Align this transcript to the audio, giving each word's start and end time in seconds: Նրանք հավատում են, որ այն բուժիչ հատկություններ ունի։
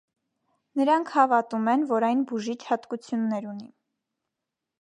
Նրանք 0.79 1.11
հավատում 1.17 1.69
են, 1.75 1.85
որ 1.93 2.05
այն 2.09 2.25
բուժիչ 2.33 2.57
հատկություններ 2.71 3.49
ունի։ 3.55 3.73